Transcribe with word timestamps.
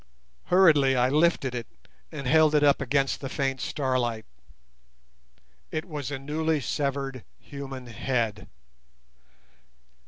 Hurriedly 0.45 0.95
I 0.95 1.09
lifted 1.09 1.53
it 1.53 1.67
and 2.11 2.25
held 2.25 2.55
it 2.55 2.63
up 2.63 2.81
against 2.81 3.21
the 3.21 3.29
faint 3.29 3.61
starlight. 3.61 4.25
_It 5.71 5.85
was 5.85 6.09
a 6.09 6.17
newly 6.17 6.59
severed 6.59 7.23
human 7.37 7.85
head! 7.85 8.49